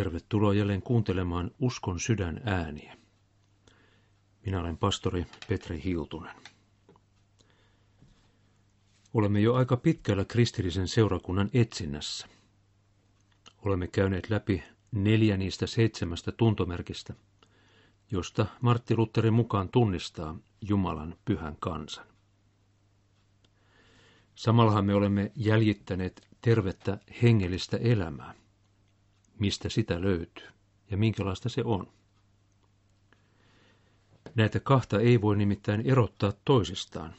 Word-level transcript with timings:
Tervetuloa 0.00 0.54
jälleen 0.54 0.82
kuuntelemaan 0.82 1.50
Uskon 1.58 2.00
sydän 2.00 2.40
ääniä. 2.44 2.96
Minä 4.46 4.60
olen 4.60 4.76
pastori 4.78 5.26
Petri 5.48 5.82
Hiltunen. 5.84 6.36
Olemme 9.14 9.40
jo 9.40 9.54
aika 9.54 9.76
pitkällä 9.76 10.24
kristillisen 10.24 10.88
seurakunnan 10.88 11.50
etsinnässä. 11.54 12.26
Olemme 13.62 13.86
käyneet 13.86 14.30
läpi 14.30 14.62
neljä 14.92 15.36
niistä 15.36 15.66
seitsemästä 15.66 16.32
tuntomerkistä, 16.32 17.14
josta 18.10 18.46
Martti 18.60 18.96
Lutherin 18.96 19.34
mukaan 19.34 19.68
tunnistaa 19.68 20.36
Jumalan 20.60 21.16
pyhän 21.24 21.56
kansan. 21.60 22.06
Samallahan 24.34 24.84
me 24.84 24.94
olemme 24.94 25.32
jäljittäneet 25.36 26.28
tervettä 26.40 26.98
hengellistä 27.22 27.76
elämää– 27.76 28.34
mistä 29.40 29.68
sitä 29.68 30.00
löytyy 30.00 30.46
ja 30.90 30.96
minkälaista 30.96 31.48
se 31.48 31.62
on. 31.64 31.92
Näitä 34.34 34.60
kahta 34.60 35.00
ei 35.00 35.20
voi 35.20 35.36
nimittäin 35.36 35.80
erottaa 35.80 36.32
toisistaan. 36.44 37.14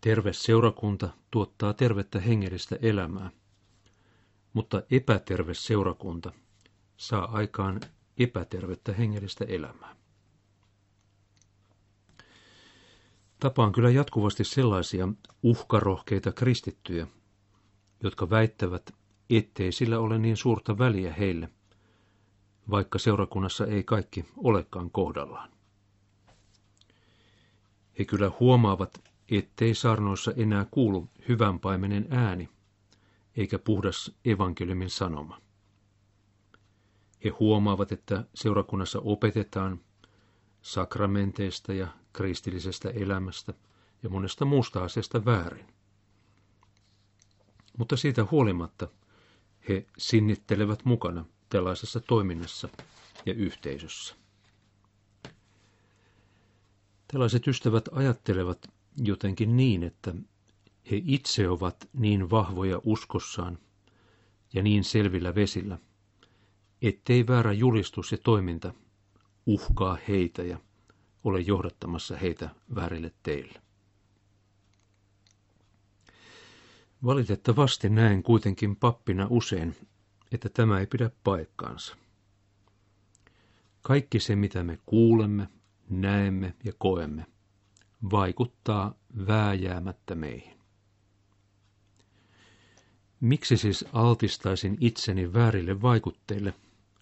Terve 0.00 0.32
seurakunta 0.32 1.08
tuottaa 1.30 1.74
tervettä 1.74 2.20
hengellistä 2.20 2.76
elämää, 2.82 3.30
mutta 4.52 4.82
epäterve 4.90 5.54
seurakunta 5.54 6.32
saa 6.96 7.24
aikaan 7.32 7.80
epätervettä 8.18 8.92
hengellistä 8.92 9.44
elämää. 9.48 9.96
Tapaan 13.40 13.72
kyllä 13.72 13.90
jatkuvasti 13.90 14.44
sellaisia 14.44 15.08
uhkarohkeita 15.42 16.32
kristittyjä, 16.32 17.06
jotka 18.02 18.30
väittävät, 18.30 18.94
ettei 19.30 19.72
sillä 19.72 19.98
ole 19.98 20.18
niin 20.18 20.36
suurta 20.36 20.78
väliä 20.78 21.12
heille, 21.12 21.48
vaikka 22.70 22.98
seurakunnassa 22.98 23.66
ei 23.66 23.82
kaikki 23.82 24.24
olekaan 24.36 24.90
kohdallaan. 24.90 25.50
He 27.98 28.04
kyllä 28.04 28.32
huomaavat, 28.40 29.02
ettei 29.30 29.74
saarnoissa 29.74 30.32
enää 30.36 30.66
kuulu 30.70 31.08
hyvän 31.28 31.60
paimenen 31.60 32.06
ääni, 32.10 32.48
eikä 33.36 33.58
puhdas 33.58 34.12
evankeliumin 34.24 34.90
sanoma. 34.90 35.40
He 37.24 37.30
huomaavat, 37.40 37.92
että 37.92 38.24
seurakunnassa 38.34 39.00
opetetaan 39.04 39.80
sakramenteista 40.62 41.72
ja 41.72 41.88
kristillisestä 42.12 42.90
elämästä 42.90 43.54
ja 44.02 44.08
monesta 44.08 44.44
muusta 44.44 44.84
asiasta 44.84 45.24
väärin. 45.24 45.66
Mutta 47.78 47.96
siitä 47.96 48.26
huolimatta 48.30 48.88
he 49.68 49.86
sinnittelevät 49.98 50.84
mukana 50.84 51.24
tällaisessa 51.48 52.00
toiminnassa 52.00 52.68
ja 53.26 53.32
yhteisössä. 53.34 54.14
Tällaiset 57.12 57.46
ystävät 57.46 57.88
ajattelevat 57.92 58.58
jotenkin 58.96 59.56
niin, 59.56 59.82
että 59.82 60.14
he 60.90 61.02
itse 61.06 61.48
ovat 61.48 61.88
niin 61.92 62.30
vahvoja 62.30 62.80
uskossaan 62.84 63.58
ja 64.54 64.62
niin 64.62 64.84
selvillä 64.84 65.34
vesillä, 65.34 65.78
ettei 66.82 67.26
väärä 67.26 67.52
julistus 67.52 68.12
ja 68.12 68.18
toiminta 68.18 68.74
uhkaa 69.46 69.98
heitä 70.08 70.42
ja 70.42 70.58
ole 71.24 71.40
johdattamassa 71.40 72.16
heitä 72.16 72.48
väärille 72.74 73.12
teille. 73.22 73.62
Valitettavasti 77.04 77.88
näen 77.88 78.22
kuitenkin 78.22 78.76
pappina 78.76 79.26
usein, 79.30 79.76
että 80.32 80.48
tämä 80.48 80.80
ei 80.80 80.86
pidä 80.86 81.10
paikkaansa. 81.24 81.96
Kaikki 83.82 84.20
se, 84.20 84.36
mitä 84.36 84.62
me 84.64 84.78
kuulemme, 84.86 85.48
näemme 85.90 86.54
ja 86.64 86.72
koemme, 86.78 87.26
vaikuttaa 88.10 88.94
vääjäämättä 89.26 90.14
meihin. 90.14 90.58
Miksi 93.20 93.56
siis 93.56 93.84
altistaisin 93.92 94.76
itseni 94.80 95.32
väärille 95.32 95.82
vaikutteille, 95.82 96.54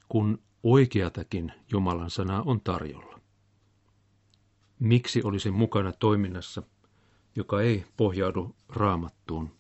kun 0.08 0.38
oikeatakin 0.62 1.52
Jumalan 1.72 2.10
sanaa 2.10 2.42
on 2.42 2.60
tarjolla? 2.60 3.20
Miksi 4.78 5.20
olisin 5.24 5.54
mukana 5.54 5.92
toiminnassa, 5.92 6.62
joka 7.36 7.60
ei 7.60 7.84
pohjaudu 7.96 8.56
raamattuun 8.68 9.50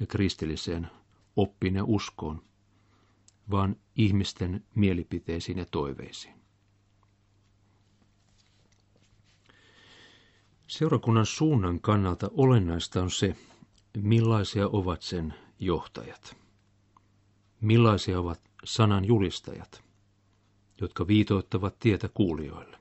ja 0.00 0.06
kristilliseen 0.06 0.90
oppiin 1.36 1.74
ja 1.74 1.84
uskoon, 1.84 2.42
vaan 3.50 3.76
ihmisten 3.96 4.64
mielipiteisiin 4.74 5.58
ja 5.58 5.64
toiveisiin. 5.70 6.34
Seurakunnan 10.66 11.26
suunnan 11.26 11.80
kannalta 11.80 12.30
olennaista 12.32 13.02
on 13.02 13.10
se, 13.10 13.36
millaisia 13.96 14.68
ovat 14.68 15.02
sen 15.02 15.34
johtajat. 15.58 16.36
Millaisia 17.60 18.20
ovat 18.20 18.40
sanan 18.64 19.04
julistajat, 19.04 19.82
jotka 20.80 21.06
viitoittavat 21.06 21.78
tietä 21.78 22.08
kuulijoille. 22.08 22.78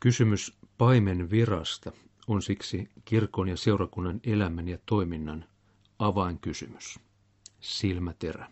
Kysymys 0.00 0.56
paimen 0.78 1.30
virasta 1.30 1.92
on 2.32 2.42
siksi 2.42 2.88
kirkon 3.04 3.48
ja 3.48 3.56
seurakunnan 3.56 4.20
elämän 4.24 4.68
ja 4.68 4.78
toiminnan 4.86 5.44
avainkysymys, 5.98 6.98
silmäterä. 7.60 8.50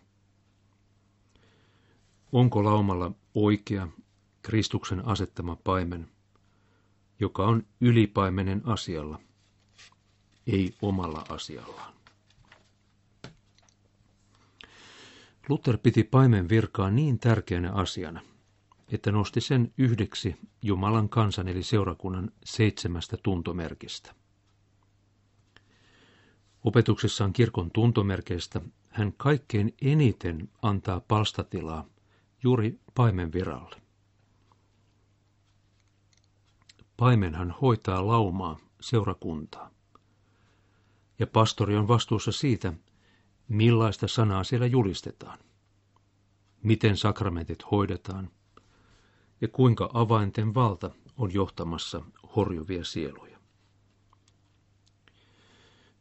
Onko 2.31 2.63
laumalla 2.63 3.11
oikea 3.35 3.87
Kristuksen 4.41 5.07
asettama 5.07 5.55
paimen, 5.55 6.07
joka 7.19 7.45
on 7.45 7.65
ylipaimenen 7.81 8.61
asialla, 8.65 9.19
ei 10.47 10.75
omalla 10.81 11.25
asiallaan? 11.29 11.93
Luther 15.49 15.77
piti 15.77 16.03
paimen 16.03 16.49
virkaa 16.49 16.91
niin 16.91 17.19
tärkeänä 17.19 17.71
asiana, 17.71 18.21
että 18.91 19.11
nosti 19.11 19.41
sen 19.41 19.73
yhdeksi 19.77 20.35
Jumalan 20.61 21.09
kansan 21.09 21.47
eli 21.47 21.63
seurakunnan 21.63 22.31
seitsemästä 22.45 23.17
tuntomerkistä. 23.23 24.15
Opetuksessaan 26.63 27.33
kirkon 27.33 27.71
tuntomerkeistä 27.71 28.61
hän 28.89 29.13
kaikkein 29.13 29.75
eniten 29.81 30.49
antaa 30.61 30.99
palstatilaa 30.99 31.85
juuri 32.43 32.79
paimen 32.95 33.33
viralle. 33.33 33.75
Paimenhan 36.97 37.55
hoitaa 37.61 38.07
laumaa, 38.07 38.57
seurakuntaa. 38.81 39.71
Ja 41.19 41.27
pastori 41.27 41.75
on 41.77 41.87
vastuussa 41.87 42.31
siitä, 42.31 42.73
millaista 43.47 44.07
sanaa 44.07 44.43
siellä 44.43 44.65
julistetaan. 44.65 45.39
Miten 46.63 46.97
sakramentit 46.97 47.71
hoidetaan– 47.71 48.29
ja 49.41 49.47
kuinka 49.47 49.89
avainten 49.93 50.53
valta 50.53 50.91
on 51.17 51.33
johtamassa 51.33 52.01
horjuvia 52.35 52.83
sieluja. 52.83 53.37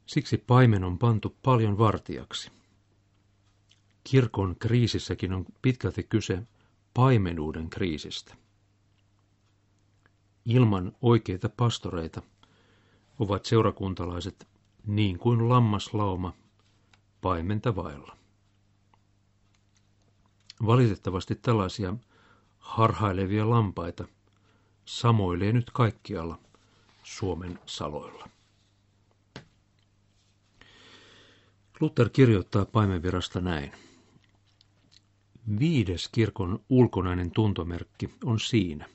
Siksi 0.07 0.39
paimen 0.39 0.85
on 0.85 0.99
pantu 0.99 1.37
paljon 1.43 1.79
vartijaksi. 1.79 2.51
Kirkon 4.05 4.57
kriisissäkin 4.59 5.33
on 5.33 5.47
pitkälti 5.63 6.03
kyse 6.03 6.43
paimenuuden 6.95 7.71
kriisistä. 7.71 8.37
Ilman 10.45 10.93
oikeita 11.03 11.49
pastoreita 11.49 12.23
ovat 13.19 13.45
seurakuntalaiset 13.45 14.49
niin 14.87 15.19
kuin 15.19 15.49
lammaslauma 15.49 16.33
paimenta 17.21 17.77
vailla. 17.77 18.17
Valitettavasti 20.67 21.35
tällaisia 21.35 21.95
harhailevia 22.61 23.51
lampaita 23.51 24.05
samoilee 24.85 25.53
nyt 25.53 25.71
kaikkialla 25.71 26.39
Suomen 27.03 27.59
saloilla. 27.67 28.29
Luther 31.81 32.09
kirjoittaa 32.09 32.65
paimenvirasta 32.65 33.41
näin. 33.41 33.73
Viides 35.59 36.09
kirkon 36.09 36.65
ulkonainen 36.69 37.31
tuntomerkki 37.31 38.11
on 38.25 38.41
siinä, 38.41 38.89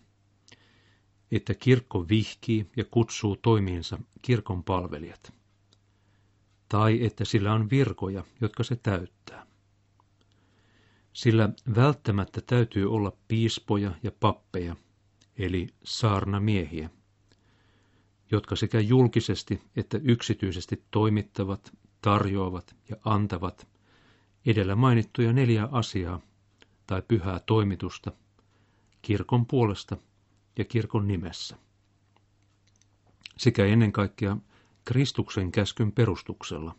että 1.32 1.54
kirkko 1.54 2.08
vihkii 2.10 2.70
ja 2.78 2.86
kutsuu 2.92 3.36
toimiinsa 3.36 4.00
kirkon 4.22 4.64
palvelijat, 4.64 5.34
tai 6.70 7.06
että 7.06 7.26
sillä 7.26 7.54
on 7.54 7.70
virkoja, 7.70 8.24
jotka 8.42 8.64
se 8.64 8.76
täyttää 8.76 9.46
sillä 11.16 11.50
välttämättä 11.76 12.42
täytyy 12.42 12.92
olla 12.94 13.12
piispoja 13.28 13.92
ja 14.04 14.12
pappeja, 14.20 14.76
eli 15.38 15.68
saarnamiehiä, 15.84 16.90
jotka 18.32 18.56
sekä 18.56 18.80
julkisesti 18.80 19.62
että 19.76 20.00
yksityisesti 20.04 20.84
toimittavat, 20.92 21.78
tarjoavat 22.02 22.76
ja 22.90 22.96
antavat 23.06 23.68
edellä 24.46 24.76
mainittuja 24.76 25.34
neljä 25.34 25.70
asiaa 25.72 26.22
tai 26.88 27.02
pyhää 27.08 27.40
toimitusta 27.40 28.12
kirkon 29.02 29.46
puolesta 29.46 29.98
ja 30.58 30.66
kirkon 30.66 31.08
nimessä. 31.08 31.58
Sekä 33.38 33.66
ennen 33.66 33.92
kaikkea 33.92 34.38
Kristuksen 34.86 35.52
käskyn 35.52 35.92
perustuksella, 35.92 36.76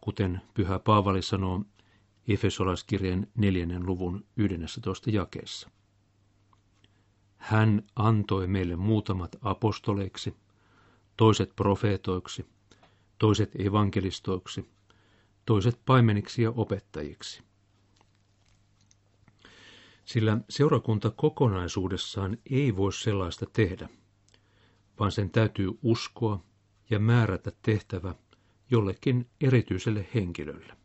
kuten 0.00 0.40
pyhä 0.54 0.78
Paavali 0.78 1.22
sanoo 1.22 1.64
Efesolaiskirjeen 2.28 3.26
neljännen 3.34 3.86
luvun 3.86 4.24
11 4.36 5.10
jakeessa. 5.10 5.70
Hän 7.36 7.82
antoi 7.96 8.46
meille 8.46 8.76
muutamat 8.76 9.36
apostoleiksi, 9.42 10.36
toiset 11.16 11.56
profeetoiksi, 11.56 12.46
toiset 13.18 13.50
evankelistoiksi, 13.60 14.68
toiset 15.46 15.80
paimeniksi 15.86 16.42
ja 16.42 16.50
opettajiksi. 16.50 17.42
Sillä 20.04 20.38
seurakunta 20.48 21.10
kokonaisuudessaan 21.10 22.38
ei 22.50 22.76
voi 22.76 22.92
sellaista 22.92 23.46
tehdä, 23.52 23.88
vaan 24.98 25.12
sen 25.12 25.30
täytyy 25.30 25.70
uskoa 25.82 26.42
ja 26.90 26.98
määrätä 26.98 27.52
tehtävä 27.62 28.14
jollekin 28.70 29.26
erityiselle 29.40 30.08
henkilölle. 30.14 30.79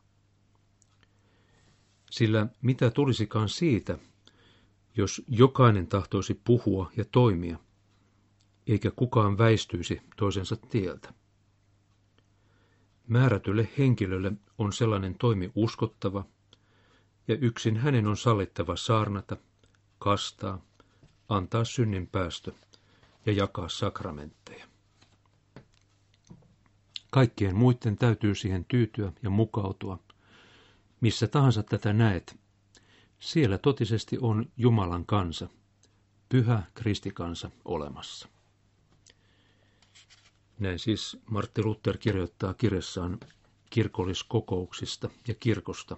Sillä 2.16 2.48
mitä 2.62 2.92
tulisikaan 2.92 3.50
siitä, 3.50 3.98
jos 4.98 5.22
jokainen 5.28 5.88
tahtoisi 5.88 6.42
puhua 6.44 6.92
ja 6.98 7.06
toimia, 7.12 7.58
eikä 8.68 8.92
kukaan 8.92 9.38
väistyisi 9.38 10.02
toisensa 10.16 10.56
tieltä. 10.56 11.14
Määrätylle 13.08 13.70
henkilölle 13.78 14.32
on 14.58 14.74
sellainen 14.74 15.16
toimi 15.16 15.52
uskottava, 15.56 16.26
ja 17.28 17.36
yksin 17.36 17.78
hänen 17.78 18.08
on 18.08 18.18
sallittava 18.18 18.76
saarnata, 18.76 19.38
kastaa, 20.00 20.66
antaa 21.30 21.64
synnin 21.66 22.08
päästö 22.08 22.52
ja 23.26 23.34
jakaa 23.34 23.70
sakramentteja. 23.70 24.66
Kaikkien 27.12 27.56
muiden 27.56 27.98
täytyy 27.98 28.36
siihen 28.36 28.66
tyytyä 28.66 29.12
ja 29.24 29.30
mukautua. 29.30 30.00
Missä 31.06 31.28
tahansa 31.28 31.64
tätä 31.64 31.94
näet, 31.94 32.40
siellä 33.20 33.58
totisesti 33.58 34.18
on 34.22 34.52
Jumalan 34.58 35.06
kansa, 35.06 35.48
pyhä 36.30 36.64
kristikansa 36.74 37.52
olemassa. 37.66 38.28
Näin 40.60 40.80
siis 40.80 41.18
Martti 41.30 41.64
Luther 41.64 41.98
kirjoittaa 41.98 42.54
kirjassaan 42.54 43.20
kirkolliskokouksista 43.70 45.10
ja 45.28 45.34
kirkosta 45.36 45.98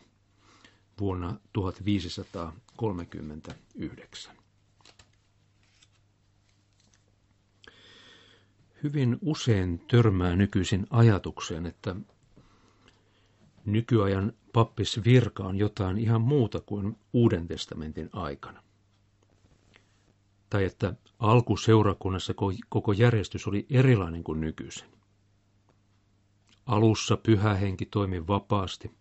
vuonna 1.00 1.40
1539. 1.54 4.36
Hyvin 8.84 9.18
usein 9.22 9.80
törmää 9.80 10.36
nykyisin 10.36 10.88
ajatukseen, 10.90 11.66
että 11.66 11.96
nykyajan 13.66 14.34
pappisvirka 14.58 15.44
on 15.44 15.58
jotain 15.58 15.98
ihan 15.98 16.22
muuta 16.22 16.62
kuin 16.62 16.98
Uuden 17.14 17.48
testamentin 17.48 18.10
aikana. 18.14 18.64
Tai 20.50 20.64
että 20.64 20.94
alkuseurakunnassa 21.20 22.34
koko 22.70 22.92
järjestys 22.92 23.48
oli 23.48 23.66
erilainen 23.70 24.24
kuin 24.24 24.42
nykyisin. 24.42 24.88
Alussa 26.66 27.18
pyhä 27.18 27.54
henki 27.54 27.86
toimi 27.86 28.28
vapaasti 28.28 28.92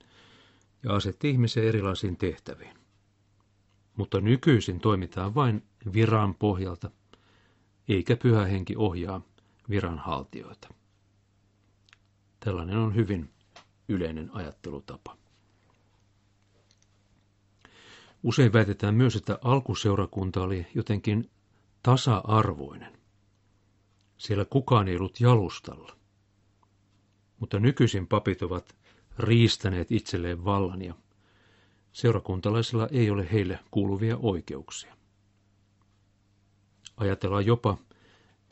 ja 0.83 0.95
asetti 0.95 1.31
ihmisiä 1.31 1.63
erilaisiin 1.63 2.17
tehtäviin. 2.17 2.77
Mutta 3.97 4.21
nykyisin 4.21 4.81
toimitaan 4.81 5.35
vain 5.35 5.63
viran 5.93 6.35
pohjalta, 6.35 6.91
eikä 7.89 8.17
pyhä 8.17 8.45
henki 8.45 8.77
ohjaa 8.77 9.21
viranhaltijoita. 9.71 10.69
Tällainen 12.41 12.79
on 12.79 12.95
hyvin 12.95 13.31
yleinen 13.89 14.31
ajattelutapa. 14.33 15.26
Usein 18.27 18.53
väitetään 18.53 18.95
myös, 18.95 19.17
että 19.17 19.39
alkuseurakunta 19.43 20.43
oli 20.43 20.67
jotenkin 20.75 21.31
tasa-arvoinen. 21.83 22.99
Siellä 24.19 24.45
kukaan 24.45 24.89
ei 24.89 24.97
ollut 24.97 25.21
jalustalla. 25.21 25.97
Mutta 27.41 27.59
nykyisin 27.59 28.07
papit 28.07 28.43
ovat 28.43 28.77
riistäneet 29.19 29.93
itselleen 29.93 30.45
vallan 30.45 30.83
ja 30.83 30.95
seurakuntalaisilla 31.93 32.89
ei 32.93 33.11
ole 33.11 33.29
heille 33.33 33.59
kuuluvia 33.71 34.17
oikeuksia. 34.17 34.97
Ajatellaan 36.97 37.47
jopa, 37.47 37.79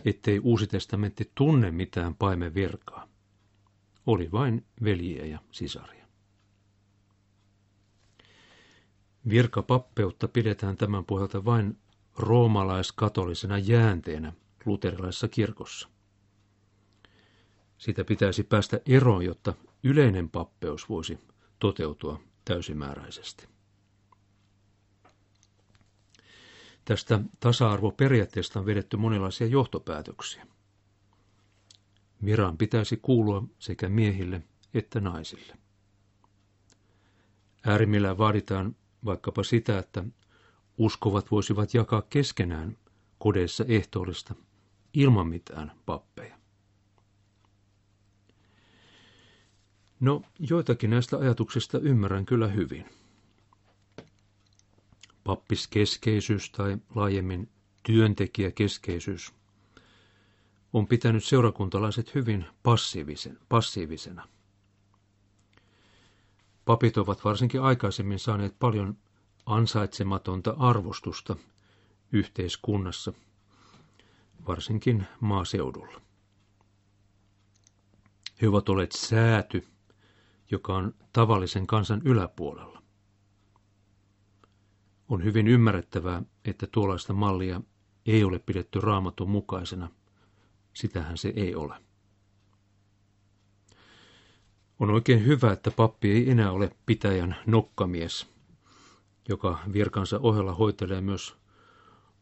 ettei 0.04 0.38
Uusi 0.38 0.66
testamentti 0.66 1.30
tunne 1.34 1.70
mitään 1.70 2.14
paimen 2.14 2.54
virkaa. 2.54 3.08
Oli 4.06 4.32
vain 4.32 4.64
veljiä 4.84 5.26
ja 5.26 5.38
sisaria. 5.50 6.03
Virkapappeutta 9.28 10.28
pidetään 10.28 10.76
tämän 10.76 11.04
pohjalta 11.04 11.44
vain 11.44 11.78
roomalaiskatolisena 12.18 13.58
jäänteenä 13.58 14.32
luterilaisessa 14.64 15.28
kirkossa. 15.28 15.88
Sitä 17.78 18.04
pitäisi 18.04 18.42
päästä 18.42 18.80
eroon, 18.86 19.24
jotta 19.24 19.54
yleinen 19.82 20.30
pappeus 20.30 20.88
voisi 20.88 21.18
toteutua 21.58 22.20
täysimääräisesti. 22.44 23.48
Tästä 26.84 27.20
tasa-arvoperiaatteesta 27.40 28.60
on 28.60 28.66
vedetty 28.66 28.96
monenlaisia 28.96 29.46
johtopäätöksiä. 29.46 30.46
Viran 32.24 32.58
pitäisi 32.58 32.96
kuulua 32.96 33.44
sekä 33.58 33.88
miehille 33.88 34.42
että 34.74 35.00
naisille. 35.00 35.56
Äärimmillään 37.66 38.18
vaaditaan 38.18 38.76
vaikkapa 39.04 39.42
sitä, 39.42 39.78
että 39.78 40.04
uskovat 40.78 41.30
voisivat 41.30 41.74
jakaa 41.74 42.02
keskenään 42.02 42.76
kodeissa 43.18 43.64
ehtoollista 43.68 44.34
ilman 44.94 45.26
mitään 45.28 45.72
pappeja. 45.86 46.38
No, 50.00 50.22
joitakin 50.38 50.90
näistä 50.90 51.18
ajatuksista 51.18 51.78
ymmärrän 51.78 52.26
kyllä 52.26 52.48
hyvin. 52.48 52.84
Pappiskeskeisyys 55.24 56.50
tai 56.50 56.78
laajemmin 56.94 57.48
työntekijäkeskeisyys 57.82 59.32
on 60.72 60.86
pitänyt 60.86 61.24
seurakuntalaiset 61.24 62.14
hyvin 62.14 62.44
passiivisen, 62.62 63.38
passiivisena. 63.48 64.28
Papit 66.64 66.96
ovat 66.96 67.24
varsinkin 67.24 67.62
aikaisemmin 67.62 68.18
saaneet 68.18 68.58
paljon 68.58 68.96
ansaitsematonta 69.46 70.54
arvostusta 70.58 71.36
yhteiskunnassa, 72.12 73.12
varsinkin 74.48 75.06
maaseudulla. 75.20 76.00
He 78.42 78.48
ovat 78.48 78.68
olleet 78.68 78.92
sääty, 78.92 79.66
joka 80.50 80.74
on 80.74 80.94
tavallisen 81.12 81.66
kansan 81.66 82.02
yläpuolella. 82.04 82.82
On 85.08 85.24
hyvin 85.24 85.48
ymmärrettävää, 85.48 86.22
että 86.44 86.66
tuollaista 86.66 87.12
mallia 87.12 87.60
ei 88.06 88.24
ole 88.24 88.38
pidetty 88.38 88.80
raamatun 88.80 89.30
mukaisena. 89.30 89.88
Sitähän 90.74 91.18
se 91.18 91.32
ei 91.36 91.54
ole. 91.54 91.83
On 94.80 94.90
oikein 94.90 95.26
hyvä, 95.26 95.52
että 95.52 95.70
pappi 95.70 96.10
ei 96.10 96.30
enää 96.30 96.50
ole 96.52 96.70
pitäjän 96.86 97.36
nokkamies, 97.46 98.26
joka 99.28 99.58
virkansa 99.72 100.18
ohella 100.22 100.54
hoitelee 100.54 101.00
myös 101.00 101.36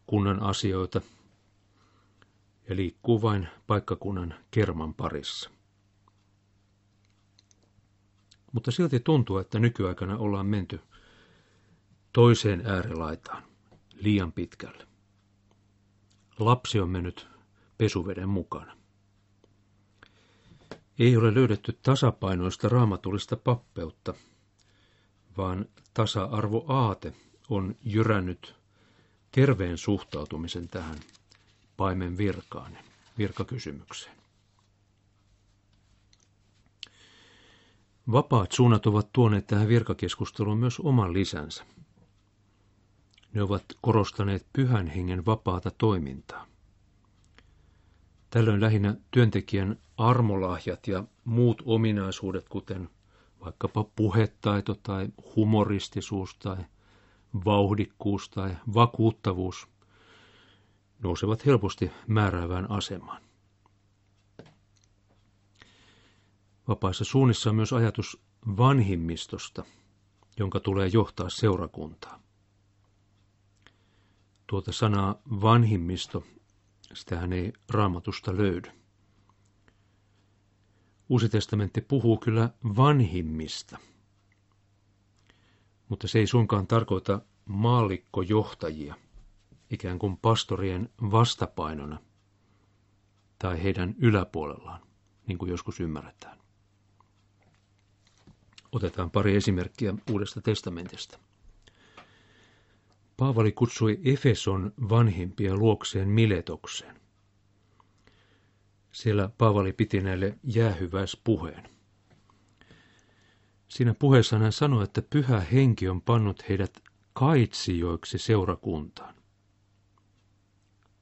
kunnan 0.07 0.43
asioita 0.43 1.01
ja 2.69 2.77
liikkuu 2.77 3.23
vain 3.23 3.49
paikkakunnan 3.67 4.35
kerman 4.51 4.95
parissa. 4.95 5.51
Mutta 8.53 8.71
silti 8.71 9.01
tuntuu, 9.01 9.39
että 9.39 9.59
nykyaikana 9.59 10.19
ollaan 10.19 10.47
menty 10.47 10.81
toiseen 12.13 12.63
äärilaitaan 12.67 13.43
liian 13.95 14.33
pitkälle. 14.33 14.87
Lapsi 16.39 16.81
on 16.81 16.89
mennyt 16.91 17.29
pesuveden 17.79 18.29
mukana. 18.29 18.77
Ei 21.03 21.17
ole 21.17 21.35
löydetty 21.35 21.79
tasapainoista 21.83 22.69
raamatullista 22.69 23.37
pappeutta, 23.37 24.15
vaan 25.37 25.67
tasa-arvoaate 25.95 27.13
on 27.49 27.77
jyrännyt 27.85 28.55
terveen 29.33 29.79
suhtautumisen 29.79 30.69
tähän 30.69 30.99
paimen 31.77 32.19
virkaan, 32.19 32.79
virkakysymykseen. 33.19 34.17
Vapaat 38.13 38.53
suunnat 38.53 38.87
ovat 38.87 39.09
tuoneet 39.13 39.47
tähän 39.47 39.69
virkakeskusteluun 39.69 40.59
myös 40.59 40.81
oman 40.81 41.13
lisänsä. 41.13 41.67
Ne 43.33 43.43
ovat 43.43 43.65
korostaneet 43.81 44.47
pyhän 44.53 44.87
hengen 44.87 45.27
vapaata 45.27 45.71
toimintaa. 45.71 46.52
Tällöin 48.33 48.61
lähinnä 48.61 48.95
työntekijän 49.11 49.79
armolahjat 49.97 50.89
ja 50.89 51.05
muut 51.25 51.63
ominaisuudet, 51.65 52.49
kuten 52.49 52.91
vaikkapa 53.45 53.85
puhetaito 53.97 54.75
tai 54.75 55.09
humoristisuus 55.37 56.35
tai 56.35 56.57
vauhdikkuus 57.45 58.29
tai 58.29 58.57
vakuuttavuus, 58.75 59.69
nousevat 61.03 61.47
helposti 61.47 61.91
määräävään 62.07 62.71
asemaan. 62.71 63.23
Vapaissa 66.69 67.05
suunnissa 67.05 67.51
on 67.51 67.57
myös 67.57 67.73
ajatus 67.73 68.21
vanhimmistosta, 68.57 69.65
jonka 70.39 70.61
tulee 70.61 70.89
johtaa 70.93 71.31
seurakuntaa. 71.31 72.21
Tuota 74.47 74.73
sanaa 74.73 75.15
vanhimmisto, 75.27 76.25
sitähän 76.95 77.33
ei 77.33 77.53
raamatusta 77.71 78.37
löydy. 78.37 78.71
Uusi 81.09 81.29
testamentti 81.29 81.81
puhuu 81.81 82.19
kyllä 82.19 82.51
vanhimmista, 82.77 83.79
mutta 85.89 86.09
se 86.09 86.19
ei 86.19 86.27
suinkaan 86.27 86.67
tarkoita 86.67 87.21
maallikkojohtajia, 87.45 88.95
ikään 89.71 89.99
kuin 89.99 90.17
pastorien 90.17 90.89
vastapainona 91.11 91.99
tai 93.39 93.63
heidän 93.63 93.95
yläpuolellaan, 93.99 94.81
niin 95.27 95.39
kuin 95.39 95.51
joskus 95.51 95.81
ymmärretään. 95.81 96.39
Otetaan 98.73 99.11
pari 99.11 99.37
esimerkkiä 99.37 99.95
Uudesta 100.11 100.41
testamentista. 100.41 101.19
Paavali 103.23 103.53
kutsui 103.53 104.01
Efeson 104.05 104.73
vanhimpia 104.89 105.57
luokseen 105.57 106.09
Miletokseen. 106.09 107.01
Siellä 108.93 109.31
Paavali 109.39 109.73
piti 109.73 110.01
näille 110.01 110.39
jäähyväispuheen. 110.45 111.69
Siinä 113.69 113.95
puheessa 113.95 114.39
hän 114.39 114.53
sanoi, 114.53 114.85
että 114.85 115.03
pyhä 115.03 115.41
henki 115.41 115.89
on 115.89 116.03
pannut 116.03 116.49
heidät 116.49 116.83
kaitsijoiksi 117.13 118.19
seurakuntaan. 118.19 119.15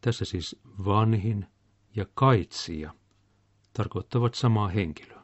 Tässä 0.01 0.25
siis 0.25 0.57
vanhin 0.85 1.47
ja 1.97 2.07
kaitsija 2.15 2.95
tarkoittavat 3.73 4.35
samaa 4.35 4.69
henkilöä. 4.69 5.21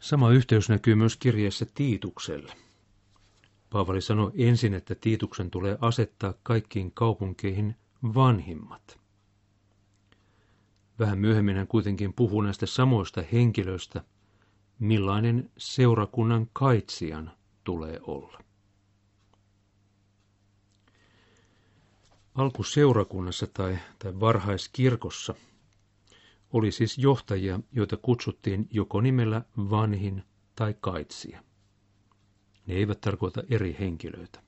Sama 0.00 0.30
yhteys 0.30 0.68
näkyy 0.68 0.94
myös 0.94 1.16
kirjeessä 1.16 1.66
Tiitukselle. 1.74 2.63
Paavali 3.74 4.00
sanoi 4.00 4.32
ensin, 4.36 4.74
että 4.74 4.94
Tiituksen 4.94 5.50
tulee 5.50 5.78
asettaa 5.80 6.34
kaikkiin 6.42 6.92
kaupunkeihin 6.92 7.76
vanhimmat. 8.02 9.00
Vähän 10.98 11.18
myöhemmin 11.18 11.56
hän 11.56 11.66
kuitenkin 11.66 12.12
puhuu 12.12 12.40
näistä 12.42 12.66
samoista 12.66 13.22
henkilöistä, 13.32 14.04
millainen 14.78 15.50
seurakunnan 15.56 16.48
kaitsijan 16.52 17.30
tulee 17.64 18.00
olla. 18.02 18.40
Alkuseurakunnassa 22.34 23.46
tai, 23.46 23.78
tai 23.98 24.20
varhaiskirkossa 24.20 25.34
oli 26.52 26.72
siis 26.72 26.98
johtajia, 26.98 27.60
joita 27.72 27.96
kutsuttiin 27.96 28.68
joko 28.70 29.00
nimellä 29.00 29.42
vanhin 29.56 30.22
tai 30.56 30.74
kaitsija. 30.80 31.42
Ne 32.66 32.74
eivät 32.74 33.00
tarkoita 33.00 33.42
eri 33.50 33.76
henkilöitä. 33.80 34.42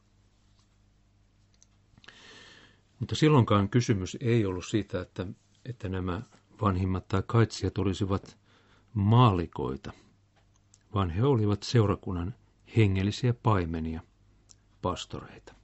Mutta 3.00 3.14
silloinkaan 3.14 3.68
kysymys 3.68 4.16
ei 4.20 4.46
ollut 4.46 4.66
siitä, 4.66 5.00
että, 5.00 5.26
että 5.64 5.88
nämä 5.88 6.23
vanhimmat 6.62 7.08
tai 7.08 7.23
kaitsijat 7.26 7.78
olisivat 7.78 8.38
maalikoita, 8.94 9.92
vaan 10.94 11.11
he 11.11 11.25
olivat 11.25 11.62
seurakunnan 11.62 12.35
hengellisiä 12.76 13.35
paimenia, 13.35 14.00
pastoreita. 14.82 15.54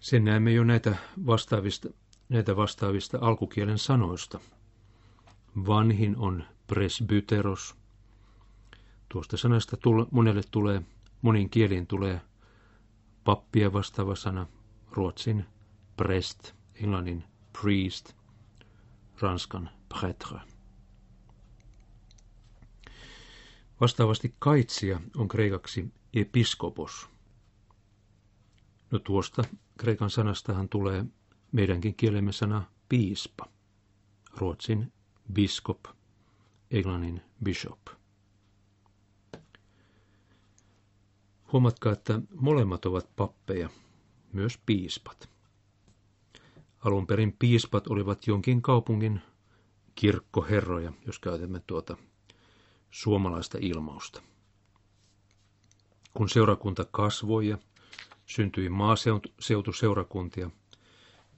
Sen 0.00 0.24
näemme 0.24 0.52
jo 0.52 0.64
näitä 0.64 0.96
vastaavista, 1.26 1.88
näitä 2.28 2.56
vastaavista 2.56 3.18
alkukielen 3.20 3.78
sanoista. 3.78 4.40
Vanhin 5.66 6.16
on 6.16 6.44
presbyteros. 6.66 7.77
Tuosta 9.08 9.36
sanasta 9.36 9.76
tule, 9.76 10.06
monelle 10.10 10.42
tulee, 10.50 10.82
monin 11.22 11.50
kieliin 11.50 11.86
tulee 11.86 12.20
pappia 13.24 13.72
vastaava 13.72 14.14
sana, 14.14 14.46
ruotsin 14.90 15.44
prest, 15.96 16.52
englannin 16.74 17.24
priest, 17.60 18.12
ranskan 19.20 19.70
prêtre. 19.88 20.38
Vastaavasti 23.80 24.34
kaitsija 24.38 25.00
on 25.16 25.28
kreikaksi 25.28 25.92
episkopos. 26.14 27.08
No 28.90 28.98
tuosta 28.98 29.44
kreikan 29.78 30.10
sanastahan 30.10 30.68
tulee 30.68 31.04
meidänkin 31.52 31.94
kielemme 31.94 32.32
sana 32.32 32.64
piispa, 32.88 33.46
ruotsin 34.36 34.92
biskop, 35.32 35.84
englannin 36.70 37.22
bishop. 37.44 37.80
Huomatkaa, 41.52 41.92
että 41.92 42.20
molemmat 42.34 42.86
ovat 42.86 43.16
pappeja, 43.16 43.68
myös 44.32 44.58
piispat. 44.66 45.28
Alun 46.84 47.06
perin 47.06 47.36
piispat 47.38 47.86
olivat 47.86 48.26
jonkin 48.26 48.62
kaupungin 48.62 49.20
kirkkoherroja, 49.94 50.92
jos 51.06 51.18
käytämme 51.18 51.60
tuota 51.66 51.96
suomalaista 52.90 53.58
ilmausta. 53.60 54.22
Kun 56.14 56.28
seurakunta 56.28 56.84
kasvoi 56.90 57.48
ja 57.48 57.58
syntyi 58.26 58.68
maaseutuseurakuntia, 58.68 60.50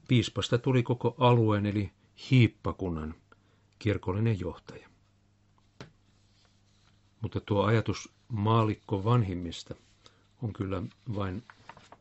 piispasta 0.08 0.58
tuli 0.58 0.82
koko 0.82 1.14
alueen 1.18 1.66
eli 1.66 1.92
hiippakunnan 2.30 3.14
kirkollinen 3.78 4.40
johtaja. 4.40 4.88
Mutta 7.20 7.40
tuo 7.40 7.64
ajatus 7.64 8.12
maalikko 8.28 9.04
vanhimmista 9.04 9.74
on 10.42 10.52
kyllä 10.52 10.82
vain 11.14 11.42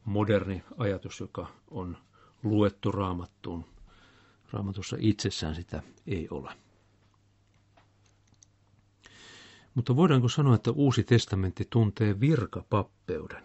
moderni 0.05 0.63
ajatus, 0.77 1.19
joka 1.19 1.47
on 1.71 1.97
luettu 2.43 2.91
raamattuun. 2.91 3.65
Raamatussa 4.51 4.97
itsessään 4.99 5.55
sitä 5.55 5.83
ei 6.07 6.27
ole. 6.31 6.51
Mutta 9.73 9.95
voidaanko 9.95 10.29
sanoa, 10.29 10.55
että 10.55 10.71
uusi 10.71 11.03
testamentti 11.03 11.67
tuntee 11.69 12.19
virkapappeuden? 12.19 13.43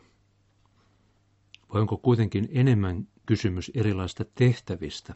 Vai 1.74 1.80
onko 1.80 1.96
kuitenkin 1.96 2.48
enemmän 2.52 3.08
kysymys 3.26 3.70
erilaista 3.74 4.24
tehtävistä, 4.34 5.14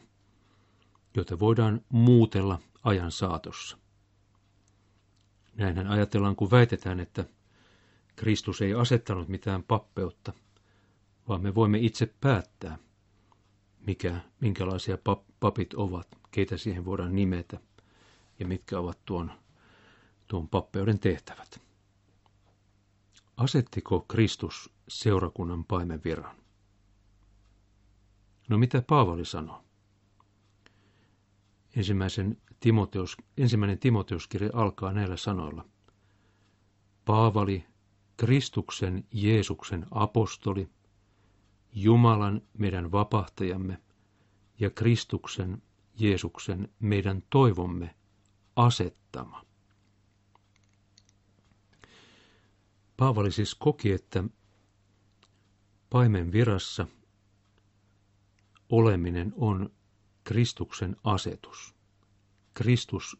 joita 1.15 1.39
voidaan 1.39 1.81
muutella 1.89 2.59
ajan 2.83 3.11
saatossa? 3.11 3.77
Näinhän 5.55 5.87
ajatellaan, 5.87 6.35
kun 6.35 6.51
väitetään, 6.51 6.99
että 6.99 7.25
Kristus 8.19 8.61
ei 8.61 8.73
asettanut 8.73 9.27
mitään 9.27 9.63
pappeutta, 9.63 10.33
vaan 11.27 11.41
me 11.41 11.55
voimme 11.55 11.77
itse 11.77 12.13
päättää, 12.21 12.77
mikä, 13.87 14.19
minkälaisia 14.39 14.97
papit 15.39 15.73
ovat, 15.73 16.07
keitä 16.31 16.57
siihen 16.57 16.85
voidaan 16.85 17.15
nimetä 17.15 17.59
ja 18.39 18.47
mitkä 18.47 18.79
ovat 18.79 18.99
tuon, 19.05 19.31
tuon 20.27 20.47
pappeuden 20.47 20.99
tehtävät. 20.99 21.61
Asettiko 23.37 24.05
Kristus 24.07 24.73
seurakunnan 24.87 25.65
paimen 25.65 26.01
viran? 26.05 26.35
No 28.49 28.57
mitä 28.57 28.81
Paavali 28.81 29.25
sanoo? 29.25 29.63
Ensimmäisen 31.75 32.37
Timoteus, 32.59 33.17
ensimmäinen 33.37 33.79
Timoteuskirja 33.79 34.49
alkaa 34.53 34.93
näillä 34.93 35.17
sanoilla. 35.17 35.65
Paavali, 37.05 37.68
Kristuksen 38.19 39.07
Jeesuksen 39.11 39.85
apostoli, 39.91 40.69
Jumalan 41.73 42.41
meidän 42.57 42.91
vapahtajamme 42.91 43.81
ja 44.59 44.69
Kristuksen 44.69 45.61
Jeesuksen 45.99 46.69
meidän 46.79 47.23
toivomme 47.29 47.95
asettama. 48.55 49.45
Paavali 52.97 53.31
siis 53.31 53.55
koki, 53.55 53.91
että 53.91 54.23
paimen 55.89 56.31
virassa 56.31 56.87
oleminen 58.69 59.33
on 59.35 59.69
Kristuksen 60.23 60.95
asetus. 61.03 61.75
Kristus 62.53 63.17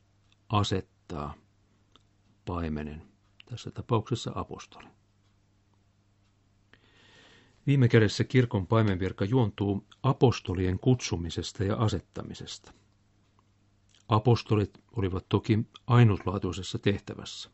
asettaa 0.49 1.33
paimenen, 2.45 3.08
tässä 3.49 3.71
tapauksessa 3.71 4.31
apostoli. 4.35 4.87
Viime 7.67 7.87
kädessä 7.87 8.23
kirkon 8.23 8.67
paimenvirka 8.67 9.25
juontuu 9.25 9.85
apostolien 10.03 10.79
kutsumisesta 10.79 11.63
ja 11.63 11.75
asettamisesta. 11.75 12.73
Apostolit 14.07 14.83
olivat 14.91 15.25
toki 15.29 15.59
ainutlaatuisessa 15.87 16.79
tehtävässä. 16.79 17.49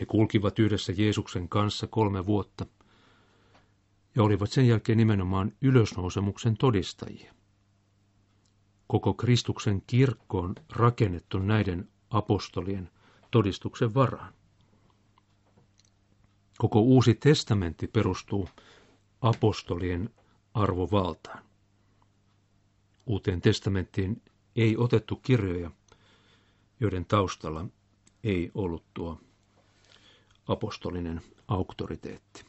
He 0.00 0.06
kulkivat 0.06 0.58
yhdessä 0.58 0.92
Jeesuksen 0.96 1.48
kanssa 1.48 1.86
kolme 1.86 2.26
vuotta 2.26 2.66
ja 4.14 4.22
olivat 4.22 4.50
sen 4.50 4.68
jälkeen 4.68 4.98
nimenomaan 4.98 5.52
ylösnousemuksen 5.62 6.56
todistajia. 6.56 7.34
Koko 8.86 9.14
Kristuksen 9.14 9.82
kirkko 9.86 10.40
on 10.40 10.54
rakennettu 10.72 11.38
näiden 11.38 11.88
apostolien 12.10 12.90
todistuksen 13.30 13.94
varaan. 13.94 14.33
Koko 16.58 16.80
uusi 16.80 17.14
testamentti 17.14 17.86
perustuu 17.86 18.48
apostolien 19.20 20.10
arvovaltaan. 20.54 21.44
Uuteen 23.06 23.40
testamenttiin 23.40 24.22
ei 24.56 24.76
otettu 24.76 25.16
kirjoja, 25.16 25.70
joiden 26.80 27.04
taustalla 27.04 27.66
ei 28.24 28.50
ollut 28.54 28.84
tuo 28.94 29.20
apostolinen 30.48 31.22
auktoriteetti. 31.48 32.44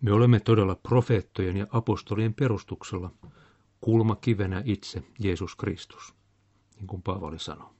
Me 0.00 0.12
olemme 0.12 0.40
todella 0.40 0.74
profeettojen 0.74 1.56
ja 1.56 1.66
apostolien 1.70 2.34
perustuksella 2.34 3.10
kulmakivenä 3.80 4.62
itse 4.64 5.02
Jeesus 5.18 5.56
Kristus, 5.56 6.14
niin 6.76 6.86
kuin 6.86 7.02
Paavali 7.02 7.38
sanoi. 7.38 7.70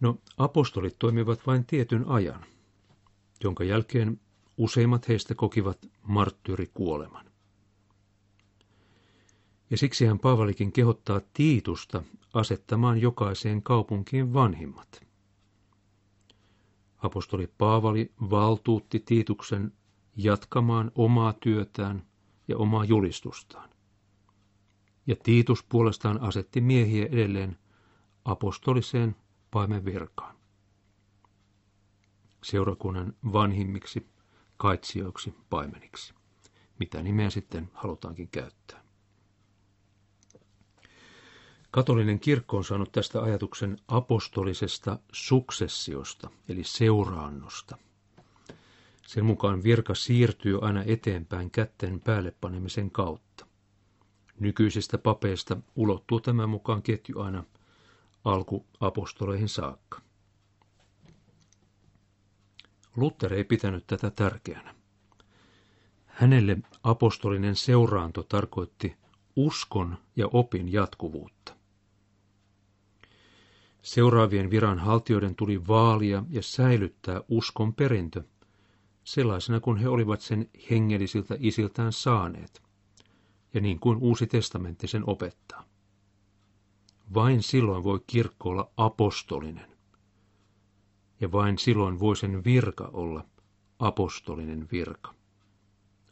No, 0.00 0.18
apostolit 0.38 0.96
toimivat 0.98 1.46
vain 1.46 1.66
tietyn 1.66 2.08
ajan, 2.08 2.44
jonka 3.44 3.64
jälkeen 3.64 4.20
useimmat 4.56 5.08
heistä 5.08 5.34
kokivat 5.34 5.78
marttyyrikuoleman. 6.02 7.26
Ja 9.70 9.76
siksi 9.76 10.06
hän 10.06 10.18
Paavalikin 10.18 10.72
kehottaa 10.72 11.20
Tiitusta 11.32 12.02
asettamaan 12.34 13.00
jokaiseen 13.00 13.62
kaupunkiin 13.62 14.34
vanhimmat. 14.34 15.06
Apostoli 16.98 17.46
Paavali 17.58 18.12
valtuutti 18.30 19.00
Tiituksen 19.00 19.72
jatkamaan 20.16 20.92
omaa 20.94 21.32
työtään 21.32 22.06
ja 22.48 22.56
omaa 22.56 22.84
julistustaan. 22.84 23.70
Ja 25.06 25.16
Tiitus 25.22 25.62
puolestaan 25.62 26.20
asetti 26.20 26.60
miehiä 26.60 27.06
edelleen 27.06 27.58
apostoliseen 28.24 29.16
paimen 29.56 29.84
virkaan. 29.84 30.36
Seurakunnan 32.42 33.14
vanhimmiksi, 33.32 34.06
kaitsijoiksi, 34.56 35.34
paimeniksi. 35.50 36.14
Mitä 36.78 37.02
nimeä 37.02 37.30
sitten 37.30 37.70
halutaankin 37.74 38.28
käyttää. 38.28 38.82
Katolinen 41.70 42.20
kirkko 42.20 42.56
on 42.56 42.64
saanut 42.64 42.92
tästä 42.92 43.22
ajatuksen 43.22 43.78
apostolisesta 43.88 44.98
suksessiosta, 45.12 46.30
eli 46.48 46.64
seuraannosta. 46.64 47.78
Sen 49.06 49.24
mukaan 49.24 49.62
virka 49.62 49.94
siirtyy 49.94 50.58
aina 50.62 50.82
eteenpäin 50.86 51.50
kätten 51.50 52.00
päälle 52.00 52.30
panemisen 52.30 52.90
kautta. 52.90 53.46
Nykyisistä 54.40 54.98
papeista 54.98 55.56
ulottuu 55.76 56.20
tämän 56.20 56.48
mukaan 56.50 56.82
ketju 56.82 57.20
aina 57.20 57.44
alkuapostoleihin 58.26 59.48
saakka. 59.48 60.00
Luther 62.96 63.34
ei 63.34 63.44
pitänyt 63.44 63.86
tätä 63.86 64.10
tärkeänä. 64.10 64.74
Hänelle 66.06 66.58
apostolinen 66.82 67.56
seuraanto 67.56 68.22
tarkoitti 68.22 68.96
uskon 69.36 69.98
ja 70.16 70.28
opin 70.32 70.72
jatkuvuutta. 70.72 71.56
Seuraavien 73.82 74.50
viranhaltijoiden 74.50 75.34
tuli 75.34 75.66
vaalia 75.66 76.24
ja 76.30 76.42
säilyttää 76.42 77.20
uskon 77.28 77.74
perintö 77.74 78.22
sellaisena 79.04 79.60
kuin 79.60 79.78
he 79.78 79.88
olivat 79.88 80.20
sen 80.20 80.50
hengellisiltä 80.70 81.36
isiltään 81.38 81.92
saaneet, 81.92 82.62
ja 83.54 83.60
niin 83.60 83.80
kuin 83.80 83.98
Uusi 83.98 84.26
testamentti 84.26 84.86
sen 84.86 85.02
opettaa. 85.06 85.75
Vain 87.14 87.42
silloin 87.42 87.84
voi 87.84 88.00
kirkko 88.06 88.48
olla 88.48 88.70
apostolinen, 88.76 89.76
ja 91.20 91.32
vain 91.32 91.58
silloin 91.58 92.00
voi 92.00 92.16
sen 92.16 92.44
virka 92.44 92.90
olla 92.92 93.24
apostolinen 93.78 94.68
virka, 94.72 95.14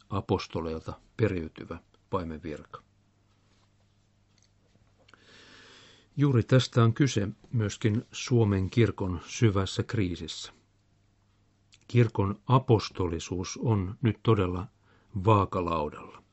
apostoleilta 0.09 0.93
periytyvä 1.17 1.79
paimenvirka. 2.09 2.81
Juuri 6.17 6.43
tästä 6.43 6.83
on 6.83 6.93
kyse 6.93 7.27
myöskin 7.51 8.05
Suomen 8.11 8.69
kirkon 8.69 9.19
syvässä 9.25 9.83
kriisissä. 9.83 10.53
Kirkon 11.87 12.39
apostolisuus 12.47 13.59
on 13.63 13.95
nyt 14.01 14.19
todella 14.23 14.67
vaakalaudalla. 15.25 16.24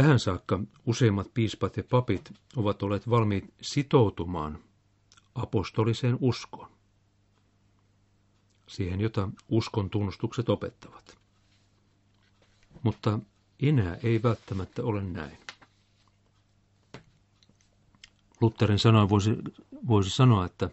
Tähän 0.00 0.18
saakka 0.18 0.60
useimmat 0.86 1.34
piispat 1.34 1.76
ja 1.76 1.84
papit 1.90 2.32
ovat 2.56 2.82
olleet 2.82 3.10
valmiit 3.10 3.54
sitoutumaan 3.62 4.58
apostoliseen 5.34 6.18
uskoon. 6.20 6.68
Siihen, 8.66 9.00
jota 9.00 9.28
uskon 9.48 9.90
tunnustukset 9.90 10.48
opettavat. 10.48 11.18
Mutta 12.82 13.18
enää 13.62 13.96
ei 14.02 14.22
välttämättä 14.22 14.82
ole 14.84 15.02
näin. 15.02 15.38
Lutherin 18.40 18.78
sanoin 18.78 19.08
voisi, 19.08 19.30
voisi 19.86 20.10
sanoa, 20.10 20.46
että 20.46 20.70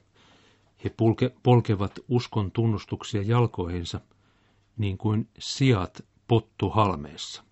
he 0.83 0.89
pulke, 0.89 1.31
polkevat 1.43 1.99
uskon 2.07 2.51
tunnustuksia 2.51 3.21
jalkoihinsa 3.21 4.01
niin 4.77 4.97
kuin 4.97 5.29
sijat 5.39 6.05
pottu 6.27 6.69
halmeessa. 6.69 7.46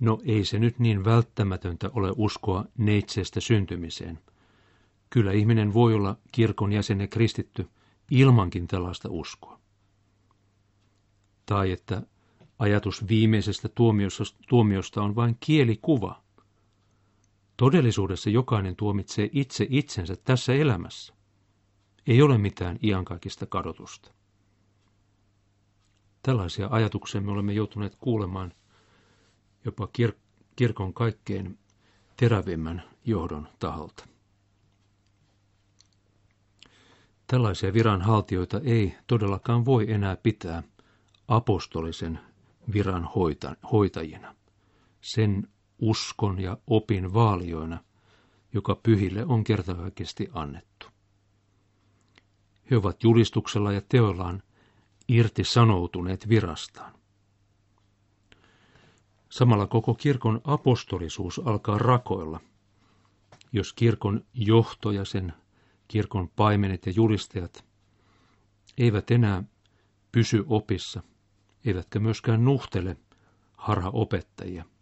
No 0.00 0.18
ei 0.24 0.44
se 0.44 0.58
nyt 0.58 0.78
niin 0.78 1.04
välttämätöntä 1.04 1.90
ole 1.94 2.12
uskoa 2.16 2.64
neitseestä 2.78 3.40
syntymiseen. 3.40 4.18
Kyllä 5.10 5.32
ihminen 5.32 5.74
voi 5.74 5.94
olla 5.94 6.16
kirkon 6.32 6.72
jäsen 6.72 7.00
ja 7.00 7.06
kristitty 7.06 7.68
ilmankin 8.10 8.66
tällaista 8.66 9.08
uskoa. 9.10 9.60
Tai 11.46 11.70
että 11.70 12.02
ajatus 12.58 13.08
viimeisestä 13.08 13.68
tuomiosta, 13.68 14.24
tuomiosta 14.48 15.02
on 15.02 15.14
vain 15.16 15.36
kielikuva– 15.40 16.20
Todellisuudessa 17.56 18.30
jokainen 18.30 18.76
tuomitsee 18.76 19.28
itse 19.32 19.66
itsensä 19.70 20.16
tässä 20.16 20.54
elämässä. 20.54 21.14
Ei 22.06 22.22
ole 22.22 22.38
mitään 22.38 22.78
iankaikkista 22.82 23.46
kadotusta. 23.46 24.10
Tällaisia 26.22 26.68
ajatuksia 26.70 27.20
me 27.20 27.30
olemme 27.30 27.52
joutuneet 27.52 27.94
kuulemaan 27.94 28.52
jopa 29.66 29.88
kir- 29.98 30.16
kirkon 30.56 30.94
kaikkein 30.94 31.58
terävimmän 32.16 32.82
johdon 33.04 33.48
taholta. 33.58 34.06
Tällaisia 37.26 37.72
viranhaltijoita 37.72 38.60
ei 38.64 38.94
todellakaan 39.06 39.64
voi 39.64 39.92
enää 39.92 40.16
pitää 40.16 40.62
apostolisen 41.28 42.18
viran 42.72 43.08
hoitajina. 43.72 44.34
Sen 45.00 45.48
uskon 45.78 46.40
ja 46.40 46.58
opin 46.66 47.14
vaalioina, 47.14 47.78
joka 48.52 48.74
pyhille 48.82 49.24
on 49.24 49.44
kertakaikkisesti 49.44 50.28
annettu. 50.32 50.86
He 52.70 52.76
ovat 52.76 53.02
julistuksella 53.02 53.72
ja 53.72 53.80
teollaan 53.88 54.42
irtisanoutuneet 55.08 56.28
virastaan. 56.28 56.95
Samalla 59.30 59.66
koko 59.66 59.94
kirkon 59.94 60.40
apostolisuus 60.44 61.40
alkaa 61.44 61.78
rakoilla, 61.78 62.40
jos 63.52 63.72
kirkon 63.72 64.24
johto 64.34 64.90
ja 64.90 65.04
sen 65.04 65.32
kirkon 65.88 66.28
paimenet 66.28 66.86
ja 66.86 66.92
julistajat 66.96 67.64
eivät 68.78 69.10
enää 69.10 69.42
pysy 70.12 70.44
opissa, 70.46 71.02
eivätkä 71.64 71.98
myöskään 71.98 72.44
nuhtele 72.44 72.96
harha 73.56 73.90
opettajia– 73.90 74.64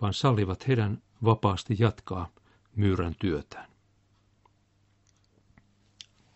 vaan 0.00 0.14
sallivat 0.14 0.68
heidän 0.68 1.02
vapaasti 1.24 1.76
jatkaa 1.78 2.28
myyrän 2.76 3.14
työtään. 3.18 3.70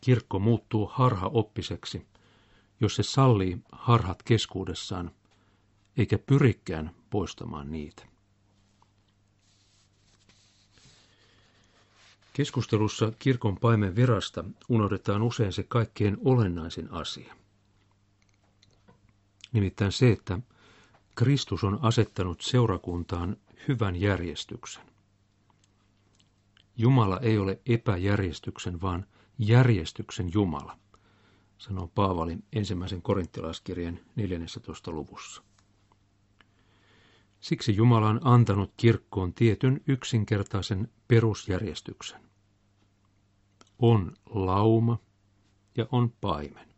Kirkko 0.00 0.38
muuttuu 0.38 0.90
harhaoppiseksi, 0.92 2.06
jos 2.80 2.96
se 2.96 3.02
sallii 3.02 3.58
harhat 3.72 4.22
keskuudessaan, 4.22 5.10
eikä 5.96 6.18
pyrikään 6.18 6.90
poistamaan 7.14 7.70
niitä. 7.70 8.06
Keskustelussa 12.32 13.12
kirkon 13.18 13.56
paimen 13.56 13.96
virasta 13.96 14.44
unohdetaan 14.68 15.22
usein 15.22 15.52
se 15.52 15.62
kaikkein 15.62 16.16
olennaisin 16.24 16.90
asia. 16.92 17.34
Nimittäin 19.52 19.92
se, 19.92 20.12
että 20.12 20.38
Kristus 21.14 21.64
on 21.64 21.78
asettanut 21.82 22.40
seurakuntaan 22.40 23.36
hyvän 23.68 23.96
järjestyksen. 23.96 24.84
Jumala 26.76 27.20
ei 27.20 27.38
ole 27.38 27.60
epäjärjestyksen, 27.66 28.80
vaan 28.80 29.06
järjestyksen 29.38 30.30
Jumala, 30.34 30.78
sanoo 31.58 31.86
Paavali 31.94 32.38
ensimmäisen 32.52 33.02
korinttilaiskirjeen 33.02 34.00
14. 34.16 34.90
luvussa. 34.90 35.42
Siksi 37.44 37.76
Jumala 37.76 38.08
on 38.08 38.20
antanut 38.24 38.72
kirkkoon 38.76 39.34
tietyn 39.34 39.80
yksinkertaisen 39.86 40.88
perusjärjestyksen. 41.08 42.20
On 43.78 44.12
lauma 44.26 44.98
ja 45.76 45.86
on 45.92 46.12
paimen. 46.20 46.68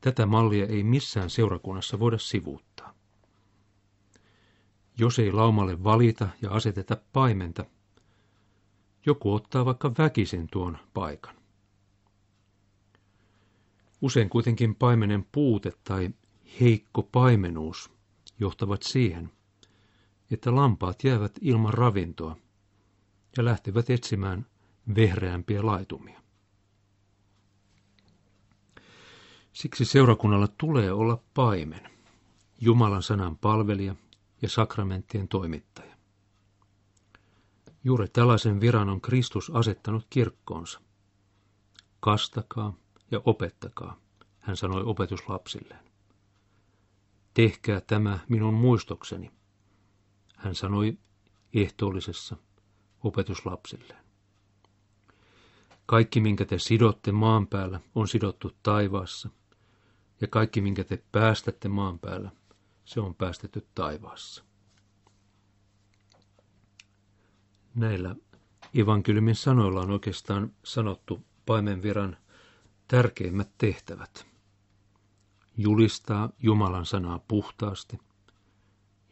Tätä 0.00 0.26
mallia 0.26 0.66
ei 0.66 0.84
missään 0.84 1.30
seurakunnassa 1.30 1.98
voida 1.98 2.18
sivuuttaa. 2.18 2.94
Jos 4.98 5.18
ei 5.18 5.32
laumalle 5.32 5.84
valita 5.84 6.28
ja 6.42 6.50
aseteta 6.50 6.96
paimenta, 7.12 7.64
joku 9.06 9.34
ottaa 9.34 9.64
vaikka 9.64 9.92
väkisin 9.98 10.48
tuon 10.52 10.78
paikan. 10.94 11.36
Usein 14.00 14.28
kuitenkin 14.28 14.74
paimenen 14.74 15.26
puute 15.32 15.72
tai 15.84 16.10
heikko 16.60 17.02
paimenuus 17.02 17.99
johtavat 18.40 18.82
siihen, 18.82 19.32
että 20.30 20.54
lampaat 20.54 21.04
jäävät 21.04 21.32
ilman 21.40 21.74
ravintoa 21.74 22.36
ja 23.36 23.44
lähtevät 23.44 23.90
etsimään 23.90 24.46
vehreämpiä 24.94 25.66
laitumia. 25.66 26.20
Siksi 29.52 29.84
seurakunnalla 29.84 30.48
tulee 30.48 30.92
olla 30.92 31.22
paimen, 31.34 31.90
Jumalan 32.60 33.02
sanan 33.02 33.38
palvelija 33.38 33.94
ja 34.42 34.48
sakramenttien 34.48 35.28
toimittaja. 35.28 35.96
Juuri 37.84 38.08
tällaisen 38.08 38.60
viran 38.60 38.88
on 38.88 39.00
Kristus 39.00 39.50
asettanut 39.50 40.06
kirkkoonsa. 40.10 40.80
Kastakaa 42.00 42.72
ja 43.10 43.20
opettakaa, 43.24 43.96
hän 44.38 44.56
sanoi 44.56 44.82
opetuslapsilleen. 44.82 45.89
Tehkää 47.34 47.80
tämä 47.80 48.18
minun 48.28 48.54
muistokseni, 48.54 49.30
hän 50.36 50.54
sanoi 50.54 50.98
ehtoollisessa 51.54 52.36
opetuslapsilleen. 53.04 54.04
Kaikki, 55.86 56.20
minkä 56.20 56.44
te 56.44 56.58
sidotte 56.58 57.12
maan 57.12 57.46
päällä, 57.46 57.80
on 57.94 58.08
sidottu 58.08 58.52
taivaassa, 58.62 59.30
ja 60.20 60.26
kaikki, 60.28 60.60
minkä 60.60 60.84
te 60.84 61.02
päästätte 61.12 61.68
maan 61.68 61.98
päällä, 61.98 62.30
se 62.84 63.00
on 63.00 63.14
päästetty 63.14 63.66
taivaassa. 63.74 64.44
Näillä 67.74 68.16
evankeliumin 68.74 69.34
sanoilla 69.34 69.80
on 69.80 69.90
oikeastaan 69.90 70.52
sanottu 70.64 71.24
paimenviran 71.46 72.16
tärkeimmät 72.88 73.50
tehtävät. 73.58 74.29
Julistaa 75.62 76.30
Jumalan 76.42 76.86
sanaa 76.86 77.18
puhtaasti, 77.18 77.98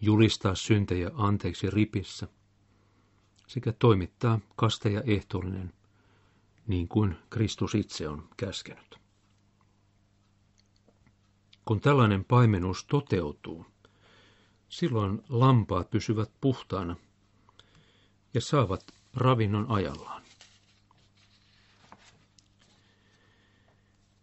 julistaa 0.00 0.54
syntejä 0.54 1.10
anteeksi 1.14 1.70
ripissä 1.70 2.28
sekä 3.46 3.72
toimittaa 3.72 4.40
kasteja 4.56 5.02
ehtoollinen, 5.06 5.72
niin 6.66 6.88
kuin 6.88 7.16
Kristus 7.30 7.74
itse 7.74 8.08
on 8.08 8.28
käskenyt. 8.36 9.00
Kun 11.64 11.80
tällainen 11.80 12.24
paimenuus 12.24 12.84
toteutuu, 12.84 13.66
silloin 14.68 15.22
lampaat 15.28 15.90
pysyvät 15.90 16.32
puhtaana 16.40 16.96
ja 18.34 18.40
saavat 18.40 18.84
ravinnon 19.14 19.66
ajallaan. 19.70 20.22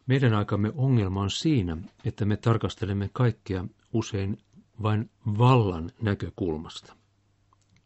Meidän 0.05 0.33
aikamme 0.33 0.71
ongelma 0.75 1.21
on 1.21 1.29
siinä, 1.31 1.77
että 2.05 2.25
me 2.25 2.37
tarkastelemme 2.37 3.09
kaikkea 3.13 3.65
usein 3.93 4.37
vain 4.81 5.09
vallan 5.25 5.91
näkökulmasta. 6.01 6.95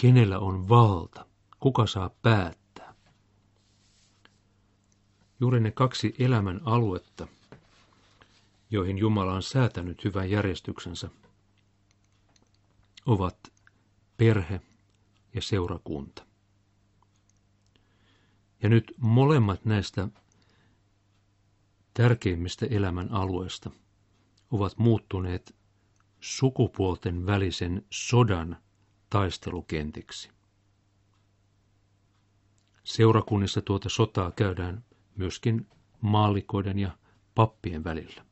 Kenellä 0.01 0.39
on 0.39 0.69
valta? 0.69 1.25
Kuka 1.59 1.87
saa 1.87 2.09
päättää? 2.21 2.93
Juuri 5.39 5.59
ne 5.59 5.71
kaksi 5.71 6.15
elämän 6.19 6.61
aluetta, 6.65 7.27
joihin 8.69 8.97
Jumala 8.97 9.33
on 9.33 9.43
säätänyt 9.43 10.03
hyvän 10.03 10.29
järjestyksensä, 10.29 11.09
ovat 13.05 13.37
perhe 14.17 14.61
ja 15.35 15.41
seurakunta. 15.41 16.25
Ja 18.63 18.69
nyt 18.69 18.93
molemmat 18.97 19.65
näistä 19.65 20.07
tärkeimmistä 21.99 22.65
elämän 22.69 23.11
alueista 23.11 23.71
ovat 24.51 24.77
muuttuneet 24.77 25.55
sukupuolten 26.21 27.25
välisen 27.25 27.85
sodan 27.89 28.57
taistelukentiksi. 29.09 30.29
Seurakunnissa 32.83 33.61
tuota 33.61 33.89
sotaa 33.89 34.31
käydään 34.31 34.85
myöskin 35.15 35.67
maallikoiden 36.01 36.79
ja 36.79 36.97
pappien 37.35 37.83
välillä. 37.83 38.25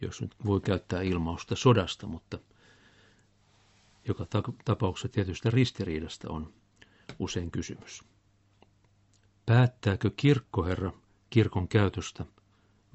Jos 0.00 0.20
nyt 0.20 0.34
voi 0.44 0.60
käyttää 0.60 1.02
ilmausta 1.02 1.56
sodasta, 1.56 2.06
mutta 2.06 2.38
joka 4.08 4.26
tapauksessa 4.64 5.08
tietystä 5.08 5.50
ristiriidasta 5.50 6.30
on 6.30 6.52
usein 7.18 7.50
kysymys. 7.50 8.04
Päättääkö 9.46 10.10
kirkkoherra 10.16 10.92
kirkon 11.30 11.68
käytöstä 11.68 12.24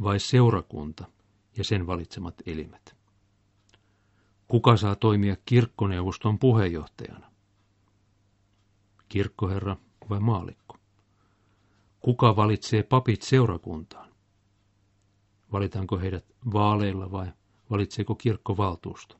vai 0.03 0.19
seurakunta 0.19 1.05
ja 1.57 1.63
sen 1.63 1.87
valitsemat 1.87 2.35
elimet? 2.45 2.95
Kuka 4.47 4.77
saa 4.77 4.95
toimia 4.95 5.35
kirkkoneuvoston 5.45 6.39
puheenjohtajana? 6.39 7.31
Kirkkoherra 9.09 9.75
vai 10.09 10.19
maalikko? 10.19 10.77
Kuka 11.99 12.35
valitsee 12.35 12.83
papit 12.83 13.21
seurakuntaan? 13.21 14.09
Valitaanko 15.51 15.97
heidät 15.99 16.25
vaaleilla 16.53 17.11
vai 17.11 17.27
valitseeko 17.69 18.15
kirkkovaltuusto? 18.15 19.15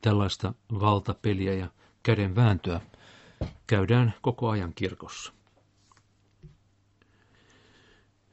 Tällaista 0.00 0.54
valtapeliä 0.80 1.54
ja 1.54 1.68
kädenvääntöä 2.02 2.80
käydään 3.66 4.14
koko 4.22 4.48
ajan 4.50 4.72
kirkossa. 4.74 5.32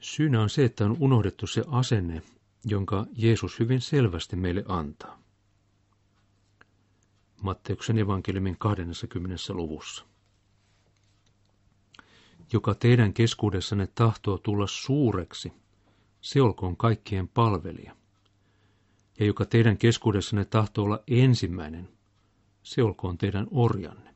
Syynä 0.01 0.41
on 0.41 0.49
se, 0.49 0.65
että 0.65 0.85
on 0.85 0.97
unohdettu 0.99 1.47
se 1.47 1.63
asenne, 1.67 2.21
jonka 2.65 3.05
Jeesus 3.17 3.59
hyvin 3.59 3.81
selvästi 3.81 4.35
meille 4.35 4.63
antaa. 4.67 5.21
Matteuksen 7.41 7.97
evankeliumin 7.97 8.57
20. 8.57 9.35
luvussa. 9.53 10.05
Joka 12.53 12.75
teidän 12.75 13.13
keskuudessanne 13.13 13.87
tahtoo 13.87 14.37
tulla 14.37 14.67
suureksi, 14.67 15.53
se 16.21 16.41
olkoon 16.41 16.77
kaikkien 16.77 17.27
palvelija. 17.27 17.95
Ja 19.19 19.25
joka 19.25 19.45
teidän 19.45 19.77
keskuudessanne 19.77 20.45
tahtoo 20.45 20.85
olla 20.85 21.03
ensimmäinen, 21.07 21.89
se 22.63 22.83
olkoon 22.83 23.17
teidän 23.17 23.47
orjanne. 23.51 24.15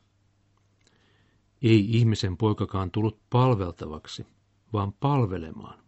Ei 1.61 1.97
ihmisen 1.97 2.37
poikakaan 2.37 2.91
tullut 2.91 3.19
palveltavaksi, 3.29 4.25
vaan 4.75 4.93
palvelemaan 4.93 5.79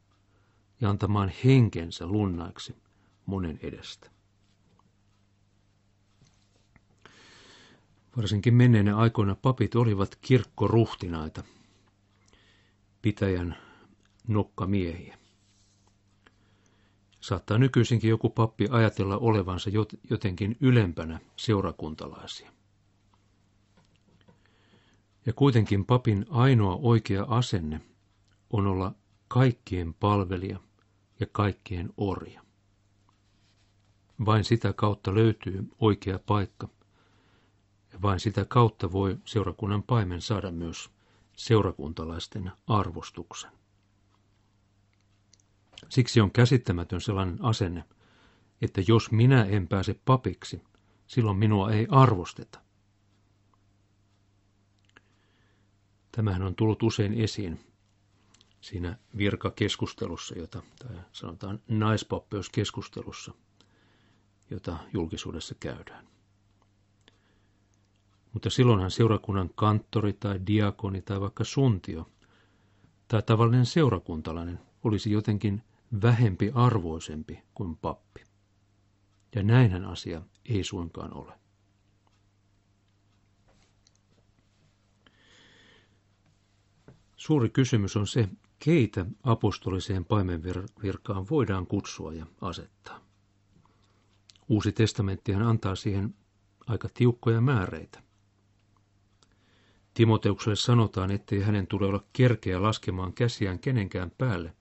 ja 0.81 0.89
antamaan 0.89 1.31
henkensä 1.43 2.07
lunnaiksi 2.07 2.75
monen 3.25 3.59
edestä. 3.63 4.11
Varsinkin 8.17 8.53
menneinä 8.53 8.97
aikoina 8.97 9.35
papit 9.35 9.75
olivat 9.75 10.15
kirkkoruhtinaita, 10.21 11.43
pitäjän 13.01 13.57
nokkamiehiä. 14.27 15.17
Saattaa 17.19 17.57
nykyisinkin 17.57 18.09
joku 18.09 18.29
pappi 18.29 18.67
ajatella 18.71 19.17
olevansa 19.17 19.69
jotenkin 20.09 20.57
ylempänä 20.61 21.19
seurakuntalaisia. 21.35 22.51
Ja 25.25 25.33
kuitenkin 25.33 25.85
papin 25.85 26.25
ainoa 26.29 26.75
oikea 26.81 27.25
asenne 27.29 27.81
on 28.49 28.67
olla 28.67 28.93
kaikkien 29.27 29.93
palvelija 29.93 30.59
ja 31.19 31.27
kaikkien 31.31 31.93
orja. 31.97 32.41
Vain 34.25 34.43
sitä 34.43 34.73
kautta 34.73 35.15
löytyy 35.15 35.69
oikea 35.79 36.19
paikka. 36.19 36.69
Ja 37.93 38.01
vain 38.01 38.19
sitä 38.19 38.45
kautta 38.45 38.91
voi 38.91 39.17
seurakunnan 39.25 39.83
paimen 39.83 40.21
saada 40.21 40.51
myös 40.51 40.89
seurakuntalaisten 41.33 42.51
arvostuksen. 42.67 43.51
Siksi 45.89 46.21
on 46.21 46.31
käsittämätön 46.31 47.01
sellainen 47.01 47.37
asenne, 47.41 47.83
että 48.61 48.81
jos 48.87 49.11
minä 49.11 49.45
en 49.45 49.67
pääse 49.67 49.99
papiksi, 50.05 50.61
silloin 51.07 51.37
minua 51.37 51.71
ei 51.71 51.87
arvosteta. 51.89 52.59
Tämähän 56.11 56.41
on 56.41 56.55
tullut 56.55 56.83
usein 56.83 57.13
esiin 57.13 57.59
siinä 58.61 58.97
virkakeskustelussa, 59.17 60.35
jota, 60.39 60.61
tai 60.79 60.95
sanotaan 61.11 61.59
naispappeuskeskustelussa, 61.67 63.33
jota 64.51 64.77
julkisuudessa 64.93 65.55
käydään. 65.59 66.07
Mutta 68.33 68.49
silloinhan 68.49 68.91
seurakunnan 68.91 69.49
kanttori 69.55 70.13
tai 70.13 70.39
diakoni 70.47 71.01
tai 71.01 71.21
vaikka 71.21 71.43
suntio 71.43 72.09
tai 73.07 73.23
tavallinen 73.23 73.65
seurakuntalainen 73.65 74.59
olisi 74.83 75.11
jotenkin 75.11 75.63
vähempi 76.01 76.51
arvoisempi 76.53 77.43
kuin 77.53 77.77
pappi. 77.77 78.23
Ja 79.35 79.43
näinhän 79.43 79.85
asia 79.85 80.21
ei 80.45 80.63
suinkaan 80.63 81.13
ole. 81.13 81.33
Suuri 87.15 87.49
kysymys 87.49 87.97
on 87.97 88.07
se, 88.07 88.29
keitä 88.59 89.05
apostoliseen 89.23 90.05
paimenvirkaan 90.05 91.25
voidaan 91.29 91.67
kutsua 91.67 92.13
ja 92.13 92.25
asettaa. 92.41 92.99
Uusi 94.49 94.71
testamenttihan 94.71 95.43
antaa 95.43 95.75
siihen 95.75 96.15
aika 96.67 96.89
tiukkoja 96.93 97.41
määreitä. 97.41 98.03
Timoteukselle 99.93 100.55
sanotaan, 100.55 101.11
ettei 101.11 101.41
hänen 101.41 101.67
tule 101.67 101.85
olla 101.87 102.03
kerkeä 102.13 102.61
laskemaan 102.61 103.13
käsiään 103.13 103.59
kenenkään 103.59 104.11
päälle, 104.17 104.53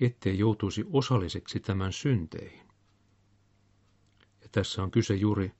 ettei 0.00 0.38
joutuisi 0.38 0.84
osalliseksi 0.92 1.60
tämän 1.60 1.92
synteihin. 1.92 2.68
Ja 4.40 4.48
tässä 4.52 4.82
on 4.82 4.90
kyse 4.90 5.14
juuri 5.14 5.52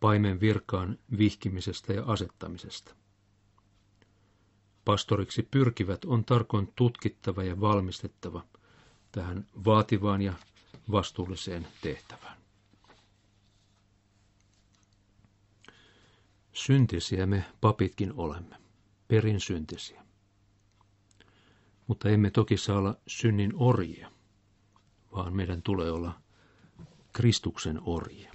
paimen 0.00 0.40
virkaan 0.40 0.98
vihkimisestä 1.18 1.92
ja 1.92 2.04
asettamisesta. 2.06 2.94
Pastoriksi 4.84 5.42
pyrkivät 5.50 6.04
on 6.04 6.24
tarkoin 6.24 6.72
tutkittava 6.76 7.42
ja 7.42 7.60
valmistettava 7.60 8.44
tähän 9.12 9.46
vaativaan 9.64 10.22
ja 10.22 10.32
vastuulliseen 10.90 11.66
tehtävään. 11.80 12.36
Syntisiä 16.52 17.26
me 17.26 17.44
papitkin 17.60 18.12
olemme, 18.16 18.56
perin 19.08 19.40
syntisiä. 19.40 20.02
Mutta 21.86 22.08
emme 22.08 22.30
toki 22.30 22.56
saa 22.56 22.78
olla 22.78 22.96
synnin 23.06 23.52
orjia, 23.54 24.10
vaan 25.12 25.36
meidän 25.36 25.62
tulee 25.62 25.90
olla 25.90 26.20
Kristuksen 27.12 27.80
orjia. 27.84 28.32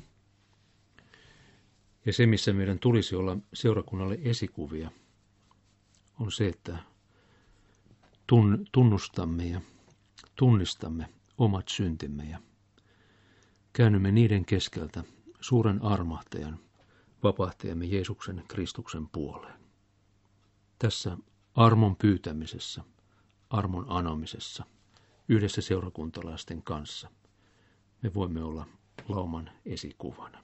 Ja 2.05 2.13
se, 2.13 2.25
missä 2.25 2.53
meidän 2.53 2.79
tulisi 2.79 3.15
olla 3.15 3.37
seurakunnalle 3.53 4.19
esikuvia, 4.21 4.91
on 6.19 6.31
se, 6.31 6.47
että 6.47 6.77
tunnustamme 8.71 9.45
ja 9.45 9.61
tunnistamme 10.35 11.09
omat 11.37 11.67
syntimme 11.67 12.23
ja 12.23 12.39
käännymme 13.73 14.11
niiden 14.11 14.45
keskeltä 14.45 15.03
suuren 15.41 15.81
armahtajan, 15.81 16.59
vapahtajamme 17.23 17.85
Jeesuksen 17.85 18.43
Kristuksen 18.47 19.07
puoleen. 19.09 19.59
Tässä 20.79 21.17
armon 21.55 21.95
pyytämisessä, 21.95 22.83
armon 23.49 23.85
anomisessa, 23.89 24.65
yhdessä 25.29 25.61
seurakuntalaisten 25.61 26.63
kanssa, 26.63 27.09
me 28.01 28.13
voimme 28.13 28.43
olla 28.43 28.65
lauman 29.07 29.51
esikuvana. 29.65 30.43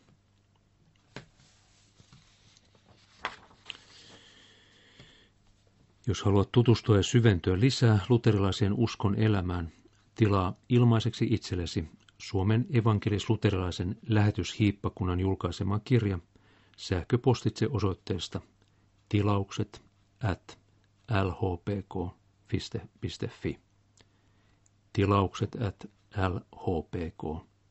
Jos 6.07 6.23
haluat 6.23 6.51
tutustua 6.51 6.97
ja 6.97 7.03
syventyä 7.03 7.59
lisää 7.59 7.99
luterilaisen 8.09 8.73
uskon 8.73 9.15
elämään, 9.15 9.71
tilaa 10.15 10.55
ilmaiseksi 10.69 11.27
itsellesi 11.29 11.89
Suomen 12.17 12.65
evankelis-luterilaisen 12.69 13.95
lähetyshiippakunnan 14.07 15.19
julkaisema 15.19 15.79
kirja 15.79 16.19
sähköpostitse 16.77 17.67
osoitteesta 17.71 18.41
tilaukset 19.09 19.81
at 20.23 20.59
lhpk.fi. 21.23 22.59
Tilaukset 24.93 25.57
at 25.61 25.89
lhpk.fi. 26.29 27.69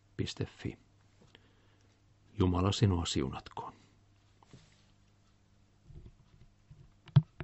Jumala 2.38 2.72
sinua 2.72 3.06
siunatkoon. 3.06 3.81